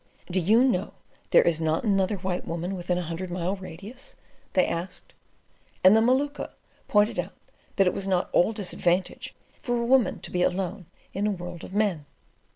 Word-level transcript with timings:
"Do 0.31 0.39
you 0.39 0.63
know 0.63 0.93
there 1.29 1.43
is 1.43 1.61
not 1.61 1.83
another 1.83 2.15
white 2.15 2.47
woman 2.47 2.73
within 2.75 2.97
a 2.97 3.03
hundred 3.03 3.29
mile 3.29 3.55
radius?" 3.55 4.15
they 4.53 4.65
asked; 4.65 5.13
and 5.83 5.95
the 5.95 6.01
Maluka 6.01 6.55
pointed 6.87 7.19
out 7.19 7.35
that 7.75 7.85
it 7.85 7.93
was 7.93 8.07
not 8.07 8.27
all 8.33 8.51
disadvantage 8.51 9.35
for 9.59 9.77
a 9.77 9.85
woman 9.85 10.19
to 10.21 10.31
be 10.31 10.41
alone 10.41 10.87
in 11.13 11.27
a 11.27 11.31
world 11.31 11.63
of 11.63 11.71
men. 11.75 12.07